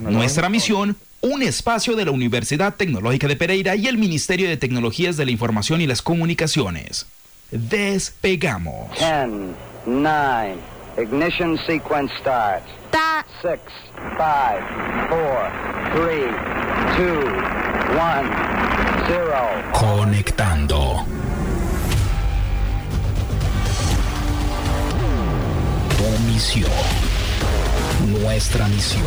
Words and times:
nuestra 0.00 0.48
misión, 0.48 0.96
un 1.20 1.42
espacio 1.42 1.96
de 1.96 2.04
la 2.04 2.10
Universidad 2.10 2.74
Tecnológica 2.74 3.28
de 3.28 3.36
Pereira 3.36 3.76
y 3.76 3.86
el 3.86 3.98
Ministerio 3.98 4.48
de 4.48 4.56
Tecnologías 4.56 5.16
de 5.16 5.24
la 5.24 5.30
Información 5.30 5.80
y 5.80 5.86
las 5.86 6.02
Comunicaciones. 6.02 7.06
Despegamos. 7.50 8.90
10, 8.98 9.28
9, 9.86 10.56
ignition 10.98 11.58
sequence 11.66 12.12
start. 12.20 12.62
6, 13.42 13.60
5, 13.92 14.24
4, 15.08 15.56
3, 15.92 16.24
2, 16.98 17.24
1, 17.92 18.56
0. 19.06 19.34
Conectando. 19.72 21.04
Tu 25.96 26.32
misión. 26.32 26.70
Nuestra 28.22 28.66
misión. 28.68 29.02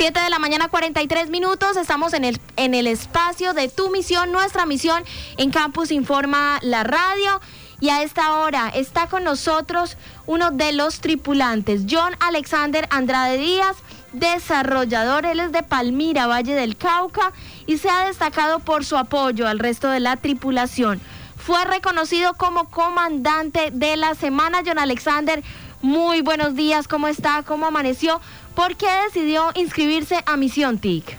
Siete 0.00 0.18
de 0.18 0.30
la 0.30 0.38
mañana, 0.38 0.68
43 0.68 1.28
minutos. 1.28 1.76
Estamos 1.76 2.14
en 2.14 2.24
el, 2.24 2.40
en 2.56 2.72
el 2.72 2.86
espacio 2.86 3.52
de 3.52 3.68
tu 3.68 3.90
misión, 3.90 4.32
nuestra 4.32 4.64
misión 4.64 5.04
en 5.36 5.50
Campus 5.50 5.90
Informa 5.90 6.58
la 6.62 6.84
Radio. 6.84 7.38
Y 7.80 7.90
a 7.90 8.02
esta 8.02 8.38
hora 8.38 8.70
está 8.70 9.08
con 9.08 9.24
nosotros 9.24 9.98
uno 10.24 10.52
de 10.52 10.72
los 10.72 11.00
tripulantes, 11.00 11.82
John 11.86 12.14
Alexander 12.18 12.86
Andrade 12.88 13.36
Díaz, 13.36 13.76
desarrollador. 14.14 15.26
Él 15.26 15.38
es 15.38 15.52
de 15.52 15.62
Palmira, 15.62 16.26
Valle 16.26 16.54
del 16.54 16.78
Cauca, 16.78 17.34
y 17.66 17.76
se 17.76 17.90
ha 17.90 18.06
destacado 18.06 18.60
por 18.60 18.86
su 18.86 18.96
apoyo 18.96 19.46
al 19.46 19.58
resto 19.58 19.90
de 19.90 20.00
la 20.00 20.16
tripulación. 20.16 20.98
Fue 21.36 21.62
reconocido 21.66 22.32
como 22.34 22.70
comandante 22.70 23.70
de 23.70 23.98
la 23.98 24.14
semana, 24.14 24.62
John 24.64 24.78
Alexander. 24.78 25.42
Muy 25.82 26.20
buenos 26.20 26.54
días, 26.54 26.86
¿cómo 26.86 27.08
está? 27.08 27.42
¿Cómo 27.42 27.66
amaneció? 27.66 28.20
¿Por 28.54 28.76
qué 28.76 28.86
decidió 29.06 29.50
inscribirse 29.54 30.18
a 30.26 30.36
Misión 30.36 30.78
TIC? 30.78 31.16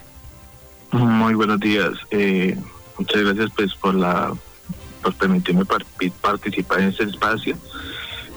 Muy 0.91 1.33
buenos 1.33 1.59
días. 1.59 1.93
Eh, 2.11 2.55
muchas 2.97 3.23
gracias 3.23 3.49
pues 3.55 3.73
por 3.73 3.95
la 3.95 4.33
por 5.01 5.15
permitirme 5.15 5.65
participar 5.65 6.81
en 6.81 6.89
este 6.89 7.05
espacio. 7.05 7.57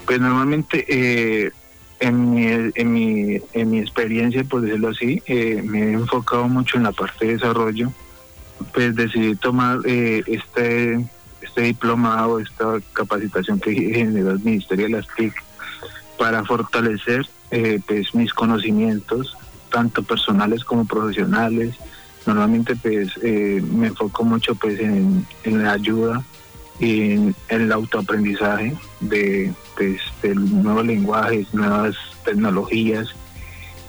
Pues 0.07 0.19
normalmente 0.19 0.85
eh, 0.87 1.51
en, 1.99 2.31
mi, 2.31 2.71
en, 2.73 2.93
mi, 2.93 3.41
en 3.53 3.69
mi 3.69 3.79
experiencia, 3.79 4.43
por 4.43 4.61
decirlo 4.61 4.89
así, 4.89 5.21
eh, 5.27 5.61
me 5.63 5.79
he 5.79 5.93
enfocado 5.93 6.47
mucho 6.47 6.77
en 6.77 6.83
la 6.83 6.91
parte 6.91 7.25
de 7.25 7.33
desarrollo. 7.33 7.91
Pues 8.73 8.95
decidí 8.95 9.35
tomar 9.35 9.79
eh, 9.85 10.23
este, 10.25 11.05
este 11.41 11.61
diplomado, 11.61 12.39
esta 12.39 12.79
capacitación 12.93 13.59
que 13.59 13.73
generó 13.93 14.31
el 14.31 14.39
Ministerio 14.39 14.85
de 14.85 14.91
las 14.91 15.07
TIC 15.15 15.44
para 16.17 16.43
fortalecer 16.43 17.27
pues 17.87 18.13
mis 18.13 18.33
conocimientos, 18.33 19.37
tanto 19.71 20.03
personales 20.03 20.63
como 20.63 20.85
profesionales. 20.85 21.75
Normalmente 22.25 22.75
pues 22.75 23.17
me 23.17 23.87
enfoco 23.87 24.23
mucho 24.23 24.55
pues 24.55 24.79
en, 24.79 25.25
la 25.45 25.73
ayuda 25.73 26.23
en 26.79 27.35
el 27.47 27.71
autoaprendizaje 27.71 28.75
de, 28.99 29.53
pues, 29.77 30.01
nuevos 30.35 30.85
lenguajes, 30.85 31.53
nuevas 31.53 31.95
tecnologías. 32.23 33.15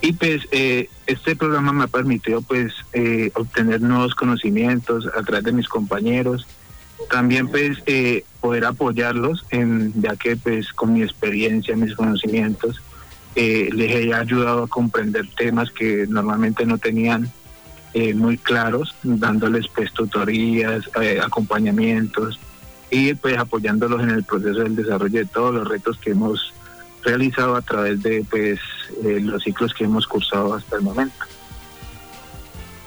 Y 0.00 0.12
pues 0.12 0.46
eh, 0.52 0.88
este 1.06 1.34
programa 1.34 1.72
me 1.72 1.84
ha 1.84 1.88
permitido 1.88 2.42
pues 2.42 2.72
eh, 2.92 3.30
obtener 3.34 3.80
nuevos 3.80 4.14
conocimientos 4.14 5.06
a 5.06 5.22
través 5.22 5.44
de 5.44 5.52
mis 5.52 5.68
compañeros. 5.68 6.46
También 7.10 7.48
pues 7.48 7.78
eh, 7.86 8.24
poder 8.40 8.64
apoyarlos 8.64 9.44
en 9.50 9.92
ya 10.00 10.16
que 10.16 10.36
pues 10.36 10.72
con 10.72 10.92
mi 10.92 11.02
experiencia, 11.02 11.76
mis 11.76 11.94
conocimientos, 11.94 12.82
les 13.34 13.90
he 13.90 14.14
ayudado 14.14 14.64
a 14.64 14.68
comprender 14.68 15.26
temas 15.36 15.70
que 15.70 16.06
normalmente 16.08 16.64
no 16.64 16.78
tenían 16.78 17.30
muy 18.14 18.38
claros, 18.38 18.94
dándoles 19.02 19.68
pues 19.68 19.92
tutorías, 19.92 20.88
acompañamientos 21.22 22.38
y 22.90 23.14
pues 23.14 23.36
apoyándolos 23.36 24.02
en 24.02 24.10
el 24.10 24.24
proceso 24.24 24.60
del 24.60 24.76
desarrollo 24.76 25.18
de 25.20 25.26
todos 25.26 25.54
los 25.54 25.68
retos 25.68 25.98
que 25.98 26.10
hemos 26.10 26.52
realizado 27.02 27.56
a 27.56 27.62
través 27.62 28.02
de 28.02 28.24
pues 28.28 28.60
eh, 29.04 29.20
los 29.20 29.42
ciclos 29.42 29.72
que 29.74 29.84
hemos 29.84 30.06
cursado 30.06 30.54
hasta 30.54 30.76
el 30.76 30.82
momento. 30.82 31.14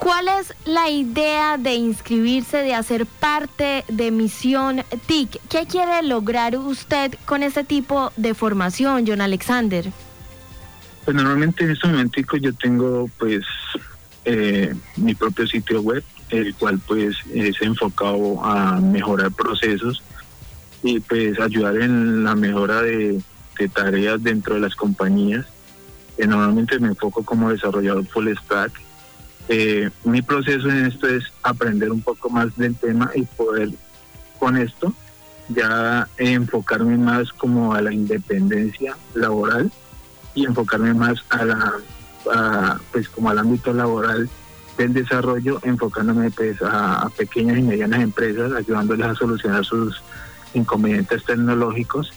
¿Cuál 0.10 0.28
es 0.40 0.56
la 0.66 0.90
idea 0.90 1.60
de 1.60 1.76
inscribirse, 1.76 2.58
de 2.58 2.74
hacer 2.74 3.06
parte 3.06 3.86
de 3.90 4.10
Misión 4.10 4.82
TIC? 5.06 5.40
¿Qué 5.50 5.68
quiere 5.68 6.02
lograr 6.02 6.58
usted 6.58 7.14
con 7.26 7.44
este 7.44 7.64
tipo 7.64 8.12
de 8.18 8.34
formación, 8.34 9.06
John 9.06 9.22
Alexander? 9.22 9.86
Pues 11.06 11.16
normalmente 11.16 11.64
en 11.64 11.70
este 11.70 11.88
momento 11.88 12.38
yo 12.38 12.52
tengo 12.54 13.08
pues 13.20 13.46
eh, 14.26 14.74
mi 14.98 15.14
propio 15.14 15.46
sitio 15.46 15.80
web 15.84 16.04
el 16.32 16.56
cual 16.56 16.80
pues 16.88 17.16
es 17.32 17.62
enfocado 17.62 18.44
a 18.44 18.80
mejorar 18.82 19.32
procesos 19.32 20.02
y 20.82 21.02
pues 21.02 21.40
ayudar 21.40 21.78
en 21.78 22.24
la 22.24 22.34
mejora 22.34 22.82
de, 22.82 23.22
tareas 23.76 24.24
dentro 24.24 24.56
de 24.56 24.62
las 24.62 24.74
compañías. 24.74 25.46
Eh, 26.18 26.26
normalmente 26.26 26.80
me 26.80 26.88
enfoco 26.88 27.24
como 27.24 27.52
desarrollador 27.52 28.08
full 28.08 28.28
stack. 28.44 28.89
Eh, 29.50 29.90
mi 30.04 30.22
proceso 30.22 30.70
en 30.70 30.86
esto 30.86 31.08
es 31.08 31.26
aprender 31.44 31.92
un 31.92 32.02
poco 32.02 32.30
más 32.30 32.56
del 32.56 32.76
tema 32.76 33.10
y 33.16 33.24
poder 33.24 33.72
con 34.40 34.56
esto 34.56 34.94
ya 35.50 36.08
enfocarme 36.18 36.98
más 36.98 37.34
como 37.34 37.74
a 37.74 37.82
la 37.82 37.92
independencia 37.92 38.96
laboral 39.16 39.72
y 40.36 40.46
enfocarme 40.46 40.94
más 40.94 41.24
a 41.30 41.46
la 41.46 41.74
pues 42.92 43.10
como 43.10 43.30
al 43.30 43.40
ámbito 43.40 43.74
laboral 43.74 44.30
del 44.78 44.94
desarrollo, 44.94 45.60
enfocándome 45.64 46.30
pues, 46.32 46.58
a, 46.62 47.10
pequeñas 47.18 47.58
y 47.58 47.64
medianas 47.64 48.02
empresas, 48.02 48.52
ayudándoles 48.54 49.08
a 49.08 49.16
solucionar 49.16 49.66
sus 49.66 50.02
inconvenientes 50.54 51.24
tecnológicos 51.26 52.14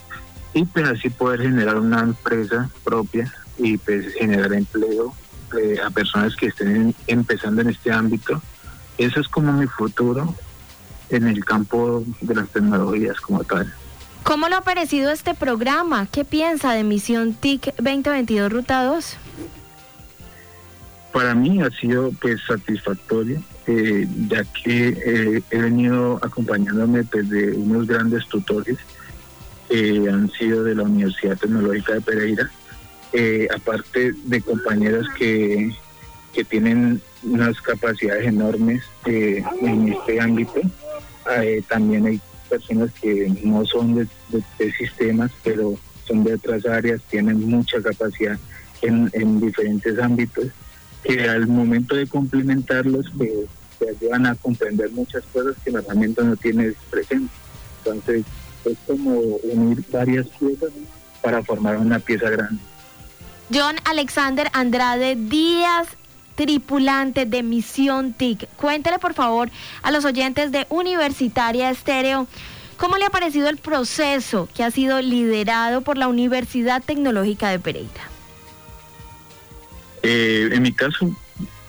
y 0.55 0.65
pues 0.67 0.87
así 0.87 1.09
poder 1.09 1.43
generar 1.43 1.77
una 1.77 2.01
empresa 2.01 2.71
propia 2.85 3.33
y 3.59 3.79
pues 3.79 4.13
generar 4.15 4.53
empleo 4.53 5.15
eh, 5.61 5.81
a 5.85 5.91
personas 5.91 6.35
que 6.37 6.47
estén 6.47 6.95
empezando 7.07 7.63
en 7.63 7.71
este 7.71 7.93
ámbito. 7.93 8.41
Eso 8.99 9.21
es 9.21 9.29
como 9.29 9.53
mi 9.53 9.67
futuro 9.67 10.35
en 11.11 11.29
el 11.29 11.45
campo 11.45 12.05
de 12.21 12.35
las 12.35 12.49
tecnologías 12.49 13.21
como 13.21 13.45
tal. 13.45 13.73
¿Cómo 14.23 14.49
le 14.49 14.55
ha 14.55 14.61
parecido 14.61 15.11
este 15.11 15.35
programa? 15.35 16.07
¿Qué 16.07 16.25
piensa 16.25 16.73
de 16.73 16.85
Misión 16.85 17.35
TIC 17.35 17.75
2022 17.77 18.53
Ruta 18.53 18.85
2? 18.85 19.19
para 21.13 21.35
mí 21.35 21.61
ha 21.61 21.71
sido 21.71 22.11
pues 22.21 22.41
satisfactorio, 22.47 23.41
eh, 23.67 24.09
ya 24.29 24.45
que 24.45 24.89
eh, 24.89 25.43
he 25.51 25.59
venido 25.59 26.19
acompañándome 26.23 27.03
desde 27.03 27.53
pues, 27.53 27.57
unos 27.57 27.87
grandes 27.87 28.27
tutores 28.27 28.79
que 29.69 30.09
han 30.11 30.31
sido 30.33 30.65
de 30.65 30.75
la 30.75 30.83
Universidad 30.83 31.37
Tecnológica 31.37 31.95
de 31.95 32.01
Pereira, 32.01 32.51
eh, 33.13 33.49
aparte 33.55 34.13
de 34.25 34.41
compañeros 34.41 35.07
que, 35.19 35.75
que 36.33 36.45
tienen 36.45 37.01
unas 37.23 37.61
capacidades 37.61 38.27
enormes 38.27 38.83
en 39.07 39.93
este 39.93 40.21
ámbito, 40.21 40.61
también 41.69 42.07
hay 42.07 42.21
personas 42.49 42.91
que 43.01 43.33
no 43.45 43.65
son 43.65 43.95
de, 43.95 44.07
de, 44.59 44.73
sistemas, 44.73 45.31
pero 45.45 45.79
son 46.07 46.25
de 46.25 46.35
otras 46.35 46.67
áreas, 46.67 47.01
tienen 47.11 47.49
mucha 47.49 47.81
capacidad 47.81 48.39
en, 48.83 49.09
en 49.13 49.41
diferentes 49.41 49.99
ámbitos 49.99 50.47
que 51.03 51.29
al 51.29 51.47
momento 51.47 51.97
de 51.97 52.07
complementarlos 52.07 53.07
pues, 53.17 53.31
te 53.79 53.91
ayudan 53.91 54.27
a 54.27 54.35
comprender 54.37 54.91
muchas 54.93 55.25
cosas 55.33 55.57
que 55.65 55.71
herramienta 55.71 56.23
no 56.23 56.37
tiene 56.37 56.75
presente. 56.91 57.33
Entonces 57.79 58.25
es 58.65 58.79
como 58.87 59.19
unir 59.19 59.83
varias 59.91 60.27
piezas 60.39 60.71
para 61.21 61.43
formar 61.43 61.79
una 61.79 61.99
pieza 61.99 62.31
grande. 62.31 62.61
John 63.51 63.77
Alexander 63.85 64.49
Andrade 64.53 65.17
Díaz, 65.17 65.89
tripulante 66.35 67.27
de 67.27 67.43
Misión 67.43 68.13
TIC. 68.13 68.49
Cuéntele 68.57 68.99
por 68.99 69.15
favor 69.15 69.51
a 69.83 69.91
los 69.91 70.05
oyentes 70.05 70.53
de 70.53 70.67
Universitaria 70.71 71.71
Estéreo. 71.71 72.27
¿Cómo 72.77 72.97
le 72.97 73.05
ha 73.05 73.11
parecido 73.11 73.49
el 73.49 73.59
proceso 73.59 74.49
que 74.55 74.65
ha 74.65 74.71
sido 74.71 75.01
liderado 75.01 75.83
por 75.83 75.99
la 75.99 76.09
Universidad 76.09 76.83
Tecnológica 76.83 77.51
de 77.51 77.59
Pereira? 77.59 78.09
Eh, 80.03 80.49
en 80.51 80.63
mi 80.63 80.73
caso, 80.73 81.15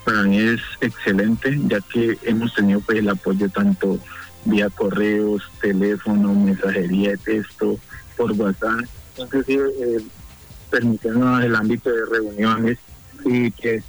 para 0.03 0.23
mí 0.23 0.37
es 0.37 0.61
excelente, 0.81 1.59
ya 1.67 1.79
que 1.81 2.17
hemos 2.23 2.53
tenido 2.53 2.79
pues, 2.81 2.97
el 2.97 3.09
apoyo 3.09 3.47
tanto 3.49 3.99
vía 4.45 4.69
correos, 4.69 5.43
teléfono, 5.61 6.33
mensajería 6.33 7.11
de 7.11 7.17
texto, 7.17 7.79
por 8.17 8.31
WhatsApp, 8.31 8.85
inclusive 9.17 9.69
eh, 9.79 10.01
permitiendo 10.73 11.39
el 11.39 11.55
ámbito 11.55 11.91
de 11.91 12.05
reuniones 12.07 12.79
y 13.25 13.51
que... 13.51 13.83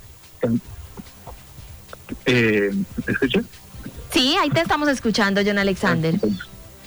Eh, 2.27 2.71
¿Me 3.07 3.13
escuchas? 3.13 3.45
Sí, 4.13 4.37
ahí 4.39 4.51
te 4.51 4.61
estamos 4.61 4.89
escuchando, 4.91 5.41
John 5.45 5.57
Alexander. 5.59 6.15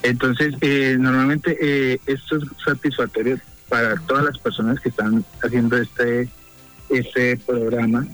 Entonces, 0.03 0.53
eh, 0.61 0.97
normalmente 0.99 1.57
eh, 1.59 1.99
esto 2.05 2.37
es 2.37 2.43
satisfactorio 2.63 3.39
para 3.69 3.95
todas 4.01 4.25
las 4.25 4.37
personas 4.37 4.79
que 4.79 4.89
están 4.89 5.25
haciendo 5.43 5.77
este, 5.77 6.29
este 6.89 7.37
programa, 7.37 8.05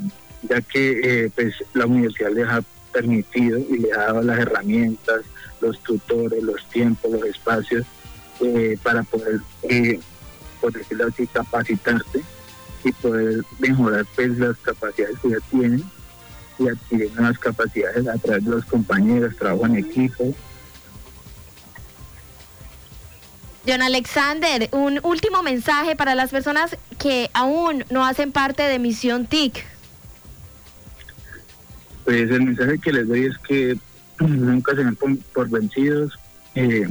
ya 0.44 0.62
que 0.62 1.02
eh, 1.26 1.32
pues 1.36 1.54
la 1.74 1.86
universidad 1.86 2.32
les 2.32 2.48
ha 2.48 2.64
permitido 2.94 3.60
y 3.60 3.80
les 3.80 3.92
ha 3.92 4.06
dado 4.06 4.22
las 4.24 4.40
herramientas, 4.40 5.22
los 5.60 5.84
tutores, 5.84 6.42
los 6.42 6.64
tiempos, 6.70 7.12
los 7.12 7.26
espacios 7.26 7.86
eh, 8.40 8.78
para 8.82 9.04
poder, 9.04 9.42
eh, 9.64 10.00
por 10.64 10.72
decirlo 10.72 11.08
así, 11.08 11.28
capacitarse 11.28 12.24
y 12.86 12.92
poder 12.94 13.44
mejorar 13.60 14.06
pues, 14.16 14.38
las 14.38 14.58
capacidades 14.60 15.20
que 15.20 15.30
ya 15.32 15.40
tienen 15.52 15.84
y 16.58 16.70
adquirir 16.70 17.12
nuevas 17.16 17.38
capacidades 17.38 18.08
a 18.08 18.18
través 18.18 18.46
de 18.46 18.52
los 18.52 18.64
compañeros, 18.64 19.36
trabajo 19.36 19.66
en 19.66 19.76
equipo. 19.76 20.34
John 23.68 23.82
Alexander, 23.82 24.70
un 24.72 25.02
último 25.04 25.44
mensaje 25.44 25.98
para 25.98 26.16
las 26.16 26.32
personas 26.32 26.78
que 26.98 27.30
aún 27.34 27.84
no 27.90 28.06
hacen 28.06 28.32
parte 28.32 28.64
de 28.64 28.80
Misión 28.80 29.26
TIC. 29.26 29.66
Pues 32.06 32.32
el 32.32 32.42
mensaje 32.42 32.80
que 32.80 32.94
les 32.94 33.08
doy 33.08 33.26
es 33.26 33.38
que 33.40 33.78
nunca 34.20 34.74
se 34.76 34.84
ven 34.86 34.96
por, 35.34 35.50
vencidos, 35.50 36.14
eh, 36.56 36.88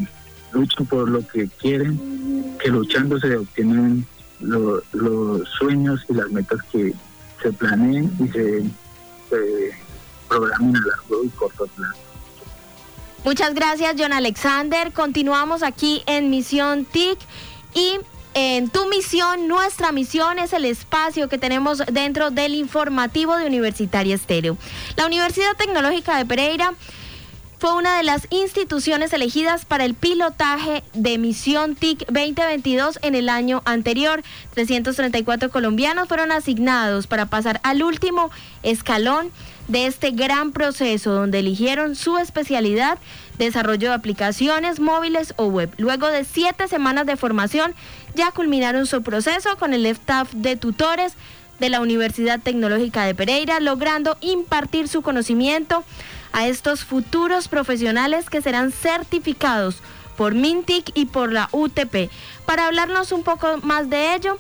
luchan 0.52 0.86
por 0.86 1.08
lo 1.08 1.26
que 1.26 1.48
quieren, 1.48 2.56
que 2.62 2.68
luchando 2.68 3.18
se 3.18 3.36
obtienen 3.36 4.06
los 4.40 5.48
sueños 5.58 6.04
y 6.08 6.14
las 6.14 6.30
metas 6.30 6.60
que 6.70 6.94
se 7.42 7.52
planeen 7.52 8.10
y 8.18 8.28
se, 8.28 9.72
programen 10.28 10.76
a 10.76 10.80
largo 10.86 11.24
y 11.24 11.28
corto 11.30 11.66
plazo. 11.66 11.94
Muchas 13.24 13.54
gracias, 13.54 13.94
John 13.98 14.12
Alexander. 14.12 14.92
Continuamos 14.92 15.62
aquí 15.62 16.02
en 16.06 16.28
Misión 16.30 16.84
TIC 16.84 17.18
y 17.74 17.98
en 18.34 18.70
tu 18.70 18.88
misión, 18.88 19.46
nuestra 19.46 19.92
misión 19.92 20.38
es 20.38 20.54
el 20.54 20.64
espacio 20.64 21.28
que 21.28 21.36
tenemos 21.36 21.82
dentro 21.92 22.30
del 22.30 22.54
informativo 22.54 23.36
de 23.36 23.46
Universitaria 23.46 24.14
Estéreo. 24.14 24.56
La 24.96 25.06
Universidad 25.06 25.54
Tecnológica 25.56 26.16
de 26.16 26.24
Pereira 26.24 26.72
fue 27.62 27.74
una 27.74 27.96
de 27.96 28.02
las 28.02 28.26
instituciones 28.30 29.12
elegidas 29.12 29.64
para 29.64 29.84
el 29.84 29.94
pilotaje 29.94 30.82
de 30.94 31.16
Misión 31.16 31.76
TIC 31.76 32.06
2022 32.06 32.98
en 33.02 33.14
el 33.14 33.28
año 33.28 33.62
anterior. 33.64 34.24
334 34.54 35.48
colombianos 35.48 36.08
fueron 36.08 36.32
asignados 36.32 37.06
para 37.06 37.26
pasar 37.26 37.60
al 37.62 37.84
último 37.84 38.32
escalón 38.64 39.30
de 39.68 39.86
este 39.86 40.10
gran 40.10 40.50
proceso 40.50 41.12
donde 41.12 41.38
eligieron 41.38 41.94
su 41.94 42.18
especialidad, 42.18 42.98
desarrollo 43.38 43.90
de 43.90 43.94
aplicaciones 43.94 44.80
móviles 44.80 45.32
o 45.36 45.46
web. 45.46 45.72
Luego 45.78 46.08
de 46.08 46.24
siete 46.24 46.66
semanas 46.66 47.06
de 47.06 47.16
formación, 47.16 47.76
ya 48.16 48.32
culminaron 48.32 48.86
su 48.86 49.04
proceso 49.04 49.56
con 49.56 49.72
el 49.72 49.86
staff 49.86 50.32
de 50.32 50.56
tutores 50.56 51.12
de 51.60 51.68
la 51.68 51.80
Universidad 51.80 52.40
Tecnológica 52.40 53.04
de 53.04 53.14
Pereira, 53.14 53.60
logrando 53.60 54.16
impartir 54.20 54.88
su 54.88 55.02
conocimiento 55.02 55.84
a 56.32 56.46
estos 56.46 56.84
futuros 56.84 57.48
profesionales 57.48 58.30
que 58.30 58.42
serán 58.42 58.72
certificados 58.72 59.76
por 60.16 60.34
Mintic 60.34 60.90
y 60.94 61.06
por 61.06 61.32
la 61.32 61.48
UTP. 61.52 62.10
Para 62.46 62.66
hablarnos 62.66 63.12
un 63.12 63.22
poco 63.22 63.58
más 63.62 63.90
de 63.90 64.14
ello, 64.14 64.36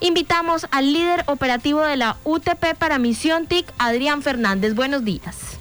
invitamos 0.00 0.66
al 0.70 0.92
líder 0.92 1.24
operativo 1.26 1.82
de 1.82 1.96
la 1.96 2.16
UTP 2.24 2.74
para 2.78 2.98
Misión 2.98 3.46
TIC, 3.46 3.66
Adrián 3.78 4.22
Fernández. 4.22 4.74
Buenos 4.74 5.04
días. 5.04 5.58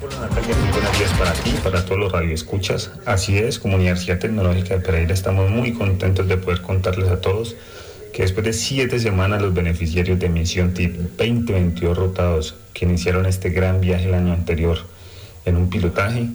Hola 0.00 0.28
Natalia, 0.28 0.54
muy 0.54 0.70
buenos 0.70 0.96
días 0.96 1.12
para 1.18 1.32
ti, 1.32 1.50
para 1.64 1.84
todos 1.84 1.98
los 1.98 2.12
radioescuchas. 2.12 2.92
Así 3.04 3.36
es, 3.36 3.58
como 3.58 3.74
Universidad 3.74 4.20
Tecnológica 4.20 4.74
de 4.74 4.80
Pereira 4.80 5.12
estamos 5.12 5.50
muy 5.50 5.72
contentos 5.72 6.28
de 6.28 6.36
poder 6.36 6.62
contarles 6.62 7.08
a 7.08 7.20
todos 7.20 7.56
que 8.12 8.22
después 8.22 8.44
de 8.44 8.52
siete 8.52 8.98
semanas 8.98 9.42
los 9.42 9.54
beneficiarios 9.54 10.18
de 10.18 10.28
Misión 10.28 10.74
TIP 10.74 10.96
2022 11.16 11.96
rotados 11.96 12.54
que 12.72 12.84
iniciaron 12.84 13.26
este 13.26 13.50
gran 13.50 13.80
viaje 13.80 14.06
el 14.06 14.14
año 14.14 14.32
anterior 14.32 14.78
en 15.44 15.56
un 15.56 15.70
pilotaje, 15.70 16.28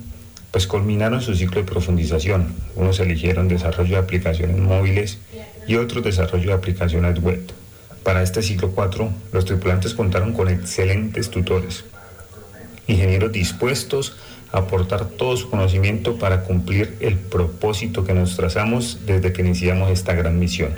pues 0.51 0.67
culminaron 0.67 1.21
su 1.21 1.35
ciclo 1.35 1.61
de 1.61 1.67
profundización. 1.67 2.53
Unos 2.75 2.99
eligieron 2.99 3.47
desarrollo 3.47 3.95
de 3.95 4.01
aplicaciones 4.01 4.57
móviles 4.57 5.19
y 5.67 5.75
otros 5.75 6.03
desarrollo 6.03 6.47
de 6.47 6.53
aplicaciones 6.53 7.19
web. 7.21 7.41
Para 8.03 8.21
este 8.21 8.41
ciclo 8.41 8.71
4, 8.71 9.09
los 9.31 9.45
tripulantes 9.45 9.93
contaron 9.93 10.33
con 10.33 10.49
excelentes 10.49 11.29
tutores, 11.29 11.85
ingenieros 12.87 13.31
dispuestos 13.31 14.15
a 14.51 14.59
aportar 14.59 15.05
todo 15.05 15.35
su 15.37 15.49
conocimiento 15.49 16.17
para 16.19 16.43
cumplir 16.43 16.97
el 16.99 17.17
propósito 17.17 18.03
que 18.03 18.13
nos 18.13 18.35
trazamos 18.35 18.99
desde 19.05 19.33
que 19.33 19.41
iniciamos 19.41 19.89
esta 19.89 20.13
gran 20.13 20.37
misión 20.37 20.73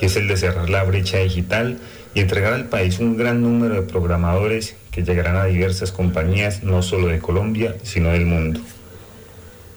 y 0.00 0.06
es 0.06 0.16
el 0.16 0.28
de 0.28 0.36
cerrar 0.36 0.68
la 0.70 0.82
brecha 0.84 1.18
digital 1.18 1.78
y 2.14 2.20
entregar 2.20 2.52
al 2.52 2.66
país 2.66 2.98
un 2.98 3.16
gran 3.16 3.42
número 3.42 3.74
de 3.74 3.82
programadores 3.82 4.76
que 4.90 5.02
llegarán 5.02 5.36
a 5.36 5.44
diversas 5.44 5.92
compañías, 5.92 6.62
no 6.62 6.82
solo 6.82 7.08
de 7.08 7.18
Colombia, 7.18 7.76
sino 7.82 8.10
del 8.10 8.26
mundo. 8.26 8.60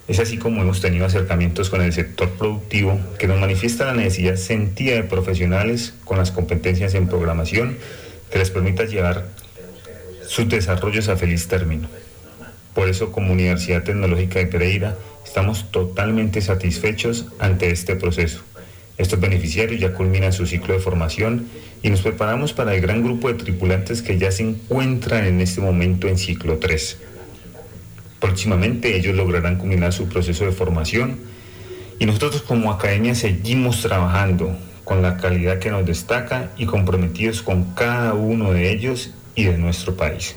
Es 0.08 0.20
así 0.20 0.38
como 0.38 0.62
hemos 0.62 0.80
tenido 0.80 1.06
acercamientos 1.06 1.70
con 1.70 1.82
el 1.82 1.92
sector 1.92 2.30
productivo 2.30 2.98
que 3.20 3.28
nos 3.28 3.40
manifiesta 3.40 3.86
la 3.86 3.94
necesidad 3.94 4.38
sentida 4.38 4.96
de 4.96 5.04
profesionales 5.04 5.94
con 6.06 6.18
las 6.18 6.32
competencias 6.32 6.94
en 6.94 7.08
programación 7.08 7.78
que 8.32 8.40
les 8.40 8.52
permita 8.52 8.86
llevar 8.86 9.26
sus 10.26 10.48
desarrollos 10.48 11.10
a 11.10 11.18
feliz 11.18 11.48
término. 11.48 11.90
Por 12.74 12.88
eso, 12.88 13.12
como 13.12 13.34
Universidad 13.34 13.84
Tecnológica 13.84 14.40
de 14.40 14.46
Pereira, 14.46 14.96
estamos 15.26 15.72
totalmente 15.72 16.42
satisfechos 16.42 17.26
ante 17.40 17.72
este 17.72 17.96
proceso 17.96 18.44
estos 18.98 19.20
beneficiarios 19.20 19.80
ya 19.80 19.94
culminan 19.94 20.34
su 20.34 20.46
ciclo 20.48 20.74
de 20.74 20.80
formación 20.80 21.48
y 21.84 21.90
nos 21.90 22.02
preparamos 22.02 22.54
para 22.54 22.74
el 22.74 22.82
gran 22.82 23.04
grupo 23.04 23.28
de 23.28 23.36
tripulantes 23.36 24.02
que 24.02 24.18
ya 24.18 24.32
se 24.32 24.44
encuentran 24.44 25.26
en 25.26 25.40
este 25.40 25.62
momento 25.62 26.08
en 26.08 26.18
ciclo 26.18 26.58
3. 26.58 26.98
Próximamente 28.20 28.96
ellos 28.98 29.16
lograrán 29.16 29.58
culminar 29.58 29.94
su 29.94 30.10
proceso 30.10 30.46
de 30.46 30.52
formación 30.52 31.20
y 32.00 32.06
nosotros 32.06 32.42
como 32.42 32.72
academia 32.72 33.14
seguimos 33.14 33.82
trabajando 33.82 34.58
con 34.84 35.02
la 35.02 35.18
calidad 35.18 35.60
que 35.60 35.70
nos 35.70 35.86
destaca 35.86 36.52
y 36.58 36.66
comprometidos 36.66 37.42
con 37.44 37.76
cada 37.76 38.14
uno 38.14 38.52
de 38.52 38.72
ellos 38.72 39.12
y 39.36 39.44
de 39.44 39.58
nuestro 39.58 39.96
país. 39.96 40.36